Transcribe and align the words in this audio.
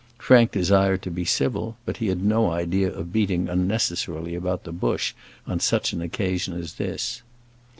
Frank 0.17 0.49
desired 0.51 1.03
to 1.03 1.11
be 1.11 1.23
civil, 1.25 1.77
but 1.85 1.97
he 1.97 2.07
had 2.07 2.23
no 2.25 2.49
idea 2.49 2.91
of 2.91 3.13
beating 3.13 3.47
unnecessarily 3.47 4.33
about 4.33 4.63
the 4.63 4.71
bush 4.71 5.13
on 5.45 5.59
such 5.59 5.93
an 5.93 6.01
occasion 6.01 6.59
as 6.59 6.73
this. 6.73 7.21